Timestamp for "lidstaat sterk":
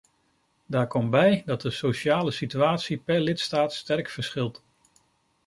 3.19-4.09